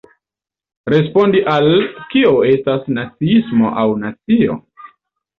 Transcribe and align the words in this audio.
Respondi 0.91 1.41
al 1.55 1.67
"Kio 2.13 2.31
estas 2.51 2.87
naciismo 2.99 3.69
aŭ 3.83 3.85
nacio? 4.05 4.57